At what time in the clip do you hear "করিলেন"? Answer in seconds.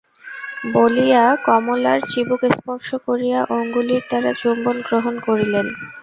5.27-5.67